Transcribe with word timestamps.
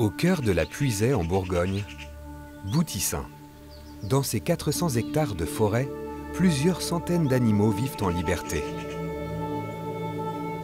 Au 0.00 0.08
cœur 0.08 0.40
de 0.40 0.50
la 0.50 0.64
Puisaye 0.64 1.12
en 1.12 1.24
Bourgogne, 1.24 1.84
Boutissin. 2.72 3.26
Dans 4.02 4.22
ces 4.22 4.40
400 4.40 4.96
hectares 4.96 5.34
de 5.34 5.44
forêt, 5.44 5.90
plusieurs 6.32 6.80
centaines 6.80 7.28
d'animaux 7.28 7.70
vivent 7.70 7.98
en 8.00 8.08
liberté. 8.08 8.64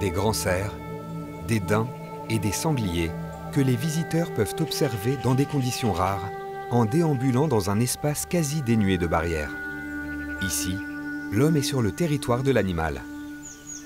Des 0.00 0.10
grands 0.10 0.34
cerfs, 0.34 0.74
des 1.48 1.60
daims 1.60 1.88
et 2.28 2.38
des 2.38 2.52
sangliers 2.52 3.10
que 3.54 3.62
les 3.62 3.74
visiteurs 3.74 4.34
peuvent 4.34 4.54
observer 4.60 5.16
dans 5.24 5.34
des 5.34 5.46
conditions 5.46 5.94
rares 5.94 6.28
en 6.70 6.84
déambulant 6.84 7.48
dans 7.48 7.70
un 7.70 7.80
espace 7.80 8.26
quasi 8.26 8.60
dénué 8.60 8.98
de 8.98 9.06
barrières. 9.06 9.56
Ici, 10.42 10.76
l'homme 11.30 11.56
est 11.56 11.62
sur 11.62 11.80
le 11.80 11.92
territoire 11.92 12.42
de 12.42 12.50
l'animal. 12.50 13.00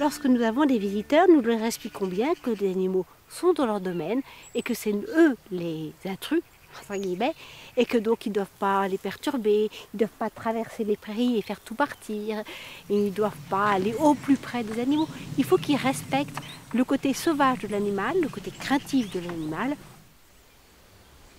Lorsque 0.01 0.27
nous 0.27 0.43
avons 0.43 0.65
des 0.65 0.81
visiteurs, 0.81 1.29
nous 1.29 1.41
leur 1.41 1.63
expliquons 1.63 2.09
bien 2.09 2.35
que 2.43 2.51
les 2.51 2.69
animaux 2.69 3.07
sont 3.29 3.53
dans 3.53 3.67
leur 3.67 3.81
domaine 3.81 4.23
et 4.55 4.63
que 4.63 4.75
c'est 4.75 4.93
eux 4.93 5.37
les 5.51 5.93
intrus, 6.05 6.43
guillemets, 6.91 7.35
et 7.77 7.87
que 7.87 7.99
donc 7.99 8.27
ils 8.27 8.31
ne 8.31 8.35
doivent 8.35 8.59
pas 8.59 8.87
les 8.89 8.99
perturber, 8.99 9.71
ils 9.73 9.97
ne 9.97 9.99
doivent 10.01 10.19
pas 10.19 10.31
traverser 10.31 10.85
les 10.85 10.97
prairies 10.97 11.39
et 11.39 11.43
faire 11.43 11.61
tout 11.61 11.75
partir, 11.75 12.43
ils 12.91 13.07
ne 13.07 13.11
doivent 13.11 13.33
pas 13.51 13.71
aller 13.71 13.95
au 13.95 14.15
plus 14.15 14.37
près 14.37 14.63
des 14.63 14.81
animaux. 14.81 15.09
Il 15.39 15.45
faut 15.45 15.59
qu'ils 15.59 15.77
respectent 15.77 16.41
le 16.75 16.85
côté 16.85 17.15
sauvage 17.15 17.61
de 17.61 17.69
l'animal, 17.69 18.21
le 18.21 18.29
côté 18.29 18.51
craintif 18.51 19.11
de 19.13 19.21
l'animal. 19.21 19.77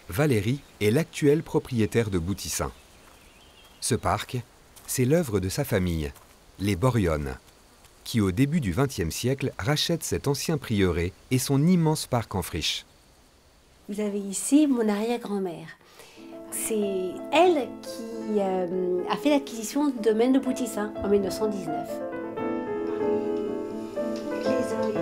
Valérie 0.09 0.62
est 0.80 0.92
l'actuelle 0.92 1.44
propriétaire 1.44 2.09
de 2.09 2.17
Boutissin. 2.17 2.72
Ce 3.81 3.95
parc, 3.95 4.38
c'est 4.86 5.06
l'œuvre 5.06 5.40
de 5.40 5.50
sa 5.50 5.66
famille, 5.66 6.12
les 6.59 6.75
Borionnes 6.75 7.38
qui 8.08 8.22
au 8.22 8.31
début 8.31 8.61
du 8.61 8.72
XXe 8.72 9.13
siècle 9.13 9.52
rachète 9.58 10.02
cet 10.02 10.30
ancien 10.30 10.58
prieuré 10.58 11.11
et 11.30 11.38
son 11.38 11.67
immense 11.67 12.08
parc 12.08 12.36
en 12.36 12.41
friche. 12.41 12.86
Vous 13.89 14.00
avez 14.00 14.19
ici 14.19 14.66
mon 14.66 14.88
arrière-grand-mère. 14.88 15.67
C'est 16.52 17.11
elle 17.33 17.67
qui 17.81 18.39
euh, 18.39 19.02
a 19.09 19.17
fait 19.17 19.30
l'acquisition 19.30 19.89
du 19.89 20.00
domaine 20.00 20.31
de 20.31 20.39
Boutissin 20.39 20.94
en 21.03 21.09
1919. 21.09 21.89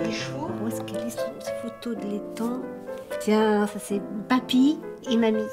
Les 0.04 0.12
chevaux. 0.12 0.50
Où 0.64 0.66
est-ce 0.66 0.80
qu'elle 0.82 1.06
est 1.06 1.10
cette 1.10 1.54
photo 1.62 1.94
de 1.94 2.10
l'étang? 2.10 2.60
Tiens, 3.20 3.68
ça 3.68 3.78
c'est 3.78 4.02
papy 4.28 4.80
et 5.08 5.16
mamie. 5.16 5.44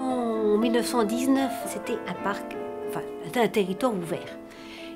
En 0.00 0.56
1919, 0.58 1.50
c'était 1.66 1.98
un 2.06 2.14
parc, 2.22 2.56
enfin, 2.88 3.02
un 3.34 3.48
territoire 3.48 3.92
ouvert. 3.92 4.39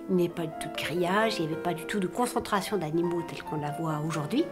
Il 0.08 0.16
n'y 0.16 0.24
avait 0.24 0.34
pas 0.34 0.46
du 0.46 0.52
tout 0.60 0.68
de 0.68 0.76
grillage, 0.76 1.38
il 1.38 1.46
n'y 1.46 1.52
avait 1.52 1.62
pas 1.62 1.74
du 1.74 1.84
tout 1.86 1.98
de 1.98 2.06
concentration 2.06 2.76
d'animaux 2.76 3.22
tels 3.28 3.42
qu'on 3.42 3.60
la 3.60 3.70
voit 3.72 4.00
aujourd'hui. 4.06 4.44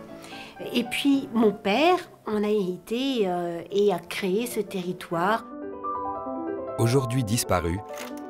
Et 0.72 0.84
puis 0.84 1.28
mon 1.34 1.52
père 1.52 1.98
en 2.26 2.42
a 2.42 2.48
hérité 2.48 3.22
euh, 3.26 3.62
et 3.70 3.92
a 3.92 3.98
créé 3.98 4.46
ce 4.46 4.60
territoire. 4.60 5.44
Aujourd'hui 6.78 7.22
disparu, 7.22 7.78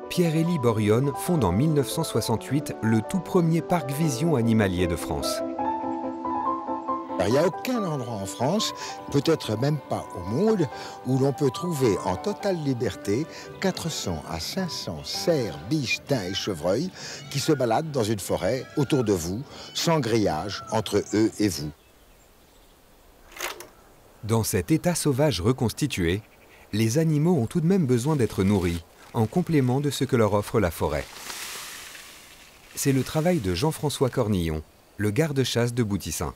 Pierre-Élie 0.09 0.59
Borionne 0.59 1.11
fonde 1.15 1.43
en 1.43 1.51
1968 1.51 2.75
le 2.83 3.01
tout 3.01 3.19
premier 3.19 3.61
parc 3.61 3.91
vision 3.91 4.35
animalier 4.35 4.85
de 4.85 4.95
France. 4.95 5.41
Il 7.27 7.33
n'y 7.33 7.37
a 7.37 7.47
aucun 7.47 7.83
endroit 7.83 8.15
en 8.15 8.25
France, 8.25 8.73
peut-être 9.11 9.57
même 9.57 9.77
pas 9.89 10.05
au 10.15 10.29
monde, 10.29 10.67
où 11.05 11.17
l'on 11.17 11.33
peut 11.33 11.51
trouver 11.51 11.97
en 12.05 12.15
totale 12.15 12.57
liberté 12.63 13.25
400 13.61 14.23
à 14.29 14.39
500 14.39 15.03
cerfs, 15.03 15.57
biches, 15.69 15.99
daims 16.07 16.31
et 16.31 16.33
chevreuils 16.33 16.89
qui 17.31 17.39
se 17.39 17.51
baladent 17.51 17.91
dans 17.91 18.03
une 18.03 18.19
forêt 18.19 18.65
autour 18.77 19.03
de 19.03 19.13
vous, 19.13 19.41
sans 19.73 19.99
grillage 19.99 20.63
entre 20.71 21.03
eux 21.13 21.31
et 21.39 21.47
vous. 21.47 21.71
Dans 24.23 24.43
cet 24.43 24.71
état 24.71 24.95
sauvage 24.95 25.41
reconstitué, 25.41 26.21
les 26.71 26.97
animaux 26.97 27.37
ont 27.37 27.45
tout 27.45 27.61
de 27.61 27.67
même 27.67 27.85
besoin 27.85 28.15
d'être 28.15 28.43
nourris, 28.43 28.83
en 29.13 29.27
complément 29.27 29.79
de 29.79 29.89
ce 29.89 30.03
que 30.05 30.15
leur 30.15 30.33
offre 30.33 30.59
la 30.59 30.71
forêt. 30.71 31.05
C'est 32.75 32.93
le 32.93 33.03
travail 33.03 33.39
de 33.39 33.53
Jean-François 33.53 34.09
Cornillon, 34.09 34.63
le 34.97 35.11
garde-chasse 35.11 35.73
de 35.73 35.83
Boutissin. 35.83 36.33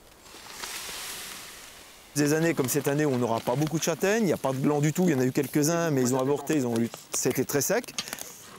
Des 2.18 2.34
années 2.34 2.56
comme 2.56 2.68
cette 2.68 2.88
année 2.88 3.06
où 3.06 3.12
on 3.12 3.20
n'aura 3.20 3.40
pas 3.40 3.56
beaucoup 3.56 3.78
de 3.78 3.84
châtaignes, 3.84 4.24
il 4.24 4.26
n'y 4.26 4.34
a 4.34 4.38
pas 4.38 4.52
de 4.52 4.58
blanc 4.58 4.80
du 4.80 4.92
tout, 4.92 5.04
il 5.04 5.12
y 5.12 5.14
en 5.14 5.20
a 5.20 5.26
eu 5.26 5.32
quelques-uns, 5.32 5.92
mais 5.92 6.02
ils 6.02 6.16
ont 6.16 6.20
avorté, 6.20 6.56
ils 6.56 6.66
ont 6.66 6.76
eu... 6.76 6.90
c'était 7.14 7.44
très 7.44 7.62
sec. 7.62 7.94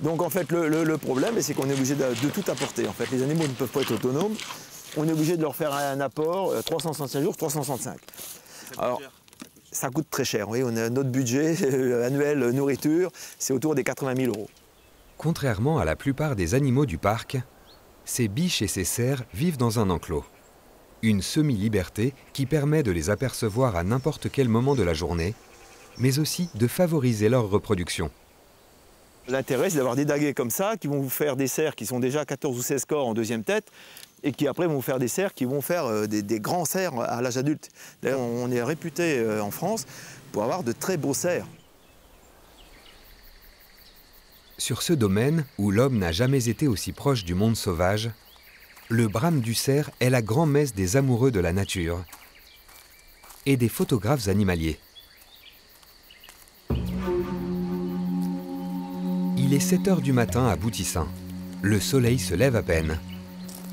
Donc 0.01 0.23
en 0.23 0.31
fait, 0.31 0.53
le, 0.53 0.97
problème, 0.97 1.35
c'est 1.41 1.55
qu'on 1.55 1.69
est 1.69 1.73
obligé 1.73 1.97
de, 1.97 2.29
tout 2.29 2.49
apporter. 2.49 2.87
En 2.87 2.93
fait, 2.93 3.11
les 3.11 3.21
animaux 3.21 3.43
ne 3.43 3.53
peuvent 3.53 3.69
pas 3.69 3.81
être 3.81 3.91
autonomes. 3.91 4.35
On 4.97 5.09
est 5.09 5.13
obligé 5.13 5.37
de 5.37 5.43
leur 5.43 5.57
faire 5.57 5.75
un 5.75 5.99
apport, 6.01 6.55
365 6.67 7.19
euh, 7.19 7.23
jours, 7.25 7.37
365. 7.37 7.99
Alors, 8.79 9.03
ça 9.73 9.91
coûte 9.91 10.07
très 10.09 10.25
cher. 10.25 10.49
Oui, 10.49 10.63
on 10.65 10.77
a 10.77 10.89
notre 10.89 11.11
budget 11.11 11.57
euh, 11.65 12.07
annuel 12.07 12.51
nourriture, 12.51 13.11
c'est 13.41 13.53
autour 13.53 13.75
des 13.75 13.83
80 13.83 14.15
000 14.15 14.29
euros. 14.37 14.49
Contrairement 15.17 15.81
à 15.81 15.85
la 15.85 15.97
plupart 15.97 16.37
des 16.37 16.55
animaux 16.55 16.87
du 16.87 16.97
parc, 16.97 17.39
ces 18.05 18.29
biches 18.29 18.63
et 18.63 18.69
ces 18.69 18.85
cerfs 18.85 19.25
vivent 19.35 19.57
dans 19.57 19.81
un 19.81 19.91
enclos 19.91 20.25
une 21.03 21.23
semi-liberté 21.23 22.15
qui 22.33 22.47
permet 22.47 22.83
de 22.83 22.91
les 22.91 23.11
apercevoir 23.11 23.77
à 23.77 23.85
n'importe 23.85 24.31
quel 24.31 24.49
moment 24.49 24.75
de 24.75 24.83
la 24.83 24.95
journée, 24.95 25.35
mais 25.99 26.19
aussi 26.19 26.49
de 26.55 26.67
favoriser 26.67 27.29
leur 27.29 27.49
reproduction. 27.49 28.11
L'intérêt, 29.29 29.69
c'est 29.69 29.77
d'avoir 29.77 29.97
des 29.97 30.07
daguets 30.07 30.33
comme 30.33 30.51
ça 30.51 30.77
qui 30.79 30.87
vont 30.87 31.01
vous 31.01 31.11
faire 31.11 31.37
des 31.37 31.49
cerfs 31.49 31.75
qui 31.75 31.85
sont 31.85 32.01
déjà 32.01 32.25
14 32.25 32.57
ou 32.57 32.63
16 32.63 32.87
corps 32.87 33.07
en 33.07 33.15
deuxième 33.15 33.45
tête 33.45 33.71
et 34.23 34.33
qui 34.33 34.49
après 34.49 34.67
vont 34.67 34.77
vous 34.77 34.83
faire 34.83 34.99
des 34.99 35.09
cerfs 35.09 35.35
qui 35.35 35.45
vont 35.45 35.61
faire 35.61 35.85
euh, 35.85 36.07
des, 36.07 36.41
grands 36.41 36.65
cerfs 36.65 36.99
à 36.99 37.21
l'âge 37.21 37.37
adulte. 37.37 37.69
D'ailleurs, 38.03 38.21
on 38.21 38.51
est 38.51 38.63
réputé 38.63 39.19
euh, 39.19 39.43
en 39.43 39.51
France 39.51 39.85
pour 40.33 40.43
avoir 40.45 40.63
de 40.63 40.73
très 40.73 40.97
beaux 40.97 41.15
cerfs. 41.15 41.47
Sur 44.57 44.83
ce 44.83 44.93
domaine, 44.93 45.45
où 45.59 45.71
l'homme 45.71 45.99
n'a 45.99 46.11
jamais 46.11 46.49
été 46.49 46.67
aussi 46.67 46.93
proche 46.93 47.25
du 47.25 47.35
monde 47.35 47.57
sauvage, 47.57 48.11
le 48.91 49.07
brame 49.07 49.41
du 49.41 49.53
cerf 49.53 49.91
est 50.01 50.09
la 50.09 50.23
grand-messe 50.23 50.75
des 50.75 50.97
amoureux 50.97 51.31
de 51.31 51.41
la 51.41 51.53
nature 51.53 52.03
et 53.45 53.59
des 53.59 53.69
photographes 53.69 54.29
animaliers. 54.29 54.79
Il 59.37 59.53
est 59.53 59.61
7 59.61 59.89
heures 59.89 60.01
du 60.01 60.13
matin 60.13 60.47
à 60.47 60.57
Boutissin. 60.57 61.07
Le 61.61 61.81
soleil 61.81 62.19
se 62.19 62.35
lève 62.35 62.57
à 62.57 62.63
peine. 62.63 62.99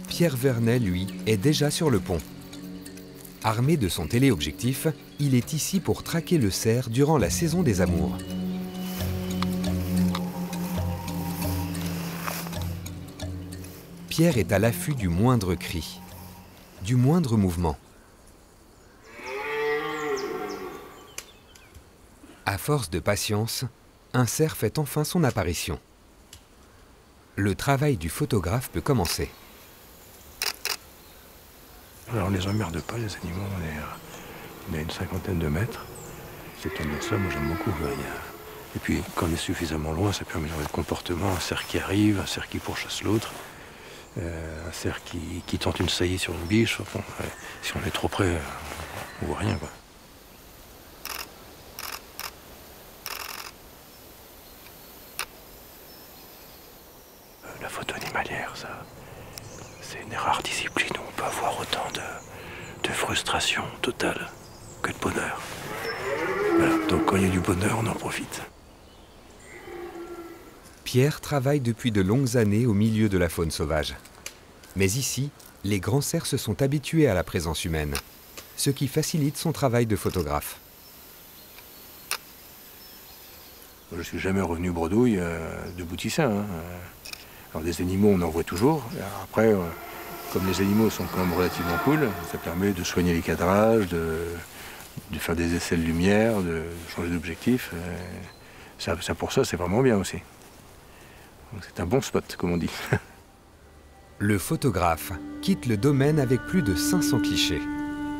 Pierre 0.09 0.35
Vernet, 0.35 0.79
lui, 0.79 1.07
est 1.27 1.37
déjà 1.37 1.71
sur 1.71 1.89
le 1.89 1.99
pont. 1.99 2.19
Armé 3.43 3.77
de 3.77 3.87
son 3.87 4.07
téléobjectif, 4.07 4.87
il 5.19 5.33
est 5.33 5.53
ici 5.53 5.79
pour 5.79 6.03
traquer 6.03 6.37
le 6.37 6.51
cerf 6.51 6.89
durant 6.89 7.17
la 7.17 7.29
saison 7.29 7.63
des 7.63 7.79
amours. 7.79 8.17
Pierre 14.17 14.37
est 14.37 14.53
à 14.53 14.59
l'affût 14.59 14.95
du 14.95 15.09
moindre 15.09 15.55
cri, 15.55 15.99
du 16.83 16.95
moindre 16.95 17.35
mouvement. 17.35 17.77
À 22.45 22.57
force 22.57 22.89
de 22.89 22.99
patience, 22.99 23.65
un 24.13 24.25
cerf 24.25 24.55
fait 24.55 24.79
enfin 24.79 25.03
son 25.03 25.25
apparition. 25.25 25.81
Le 27.35 27.55
travail 27.55 27.97
du 27.97 28.07
photographe 28.07 28.69
peut 28.69 28.79
commencer. 28.79 29.29
Alors 32.13 32.27
on 32.27 32.31
les 32.31 32.47
emmerde 32.47 32.79
pas 32.83 32.97
les 32.97 33.13
animaux, 33.17 33.43
on 34.69 34.75
est, 34.75 34.77
à 34.77 34.81
une 34.81 34.91
cinquantaine 34.91 35.39
de 35.39 35.49
mètres. 35.49 35.85
C'est 36.63 36.69
de 36.69 37.01
ça, 37.01 37.17
moi 37.17 37.29
j'aime 37.33 37.49
beaucoup. 37.49 37.71
Et 38.77 38.79
puis 38.79 39.03
quand 39.17 39.25
on 39.25 39.33
est 39.33 39.35
suffisamment 39.35 39.91
loin, 39.91 40.13
ça 40.13 40.23
permet 40.23 40.47
de 40.47 40.53
le 40.57 40.69
comportement, 40.69 41.33
un 41.33 41.41
cerf 41.41 41.67
qui 41.67 41.79
arrive, 41.79 42.21
un 42.21 42.25
cerf 42.25 42.47
qui 42.47 42.59
pourchasse 42.59 43.03
l'autre. 43.03 43.33
Euh, 44.17 44.67
un 44.67 44.71
cerf 44.71 45.01
qui, 45.03 45.57
tente 45.59 45.79
une 45.79 45.89
saillie 45.89 46.17
sur 46.17 46.33
une 46.33 46.45
biche. 46.45 46.79
si 47.61 47.73
on 47.75 47.85
est 47.85 47.91
trop 47.91 48.07
près, 48.07 48.39
on 49.21 49.25
voit 49.25 49.37
rien. 49.39 49.55
Quoi. 49.55 49.69
Euh, 57.45 57.47
la 57.61 57.69
photo 57.69 57.95
animalière, 57.95 58.51
ça, 58.55 58.85
c'est 59.81 60.01
une 60.01 60.15
rare 60.15 60.41
discipline 60.43 60.93
où 60.97 61.01
on 61.07 61.11
peut 61.11 61.25
avoir 61.25 61.59
autant 61.59 61.87
de 62.83 62.89
frustration 62.89 63.63
totale 63.81 64.29
que 64.81 64.91
de 64.91 64.97
bonheur. 64.97 65.39
Donc 66.89 67.05
quand 67.05 67.17
il 67.17 67.23
y 67.23 67.25
a 67.25 67.29
du 67.29 67.39
bonheur, 67.39 67.77
on 67.81 67.87
en 67.87 67.93
profite. 67.93 68.41
Pierre 70.95 71.19
travaille 71.19 71.59
depuis 71.59 71.91
de 71.91 71.99
longues 71.99 72.37
années 72.37 72.65
au 72.65 72.73
milieu 72.73 73.09
de 73.09 73.17
la 73.17 73.27
faune 73.27 73.51
sauvage. 73.51 73.95
Mais 74.77 74.85
ici, 74.85 75.29
les 75.65 75.81
grands 75.81 75.99
cerfs 75.99 76.25
se 76.25 76.37
sont 76.37 76.61
habitués 76.61 77.09
à 77.09 77.13
la 77.13 77.25
présence 77.25 77.65
humaine, 77.65 77.93
ce 78.55 78.69
qui 78.69 78.87
facilite 78.87 79.35
son 79.35 79.51
travail 79.51 79.87
de 79.87 79.97
photographe. 79.97 80.57
Je 83.91 83.97
ne 83.97 84.03
suis 84.03 84.19
jamais 84.19 84.39
revenu 84.39 84.71
bredouille 84.71 85.17
euh, 85.19 85.69
de 85.77 85.83
Boutissin. 85.83 86.31
Hein. 86.31 86.45
Alors 87.53 87.65
des 87.65 87.81
animaux, 87.81 88.13
on 88.15 88.21
en 88.21 88.29
voit 88.29 88.45
toujours. 88.45 88.81
Après, 89.21 89.51
euh, 89.51 89.57
comme 90.31 90.47
les 90.47 90.61
animaux 90.61 90.89
sont 90.89 91.03
quand 91.13 91.25
même 91.25 91.33
relativement 91.33 91.77
cool, 91.83 92.07
ça 92.31 92.37
permet 92.37 92.71
de 92.71 92.85
soigner 92.85 93.13
les 93.13 93.21
cadrages, 93.21 93.89
de, 93.89 94.27
faire 95.19 95.35
des 95.35 95.55
essais 95.55 95.75
de 95.75 95.83
lumière, 95.83 96.39
de 96.41 96.63
changer 96.95 97.09
d'objectif. 97.09 97.71
euh, 98.87 99.13
pour 99.19 99.33
ça, 99.33 99.43
c'est 99.43 99.57
vraiment 99.57 99.81
bien 99.81 99.97
aussi. 99.97 100.19
C'est 101.61 101.81
un 101.81 101.85
bon 101.85 102.01
spot, 102.01 102.35
comme 102.37 102.51
on 102.51 102.57
dit. 102.57 102.71
Le 104.19 104.37
photographe 104.37 105.11
quitte 105.41 105.65
le 105.65 105.75
domaine 105.75 106.19
avec 106.19 106.41
plus 106.45 106.61
de 106.61 106.73
500 106.73 107.19
clichés. 107.19 107.61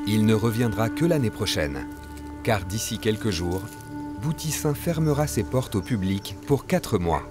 Il 0.08 0.26
ne 0.26 0.34
reviendra 0.34 0.90
que 0.90 1.06
l'année 1.06 1.30
prochaine, 1.30 1.88
car 2.44 2.66
d'ici 2.66 3.00
quelques 3.00 3.30
jours, 3.30 3.62
Boutissin 4.22 4.74
fermera 4.74 5.26
ses 5.26 5.44
portes 5.44 5.76
au 5.76 5.82
public 5.82 6.36
pour 6.48 6.68
4 6.68 6.98
mois. 6.98 7.24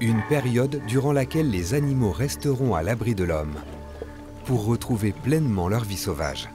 Une 0.00 0.22
période 0.28 0.82
durant 0.86 1.12
laquelle 1.12 1.50
les 1.50 1.72
animaux 1.72 2.12
resteront 2.12 2.74
à 2.74 2.82
l'abri 2.82 3.14
de 3.14 3.24
l'homme 3.24 3.54
pour 4.44 4.66
retrouver 4.66 5.12
pleinement 5.12 5.68
leur 5.68 5.84
vie 5.84 5.96
sauvage. 5.96 6.48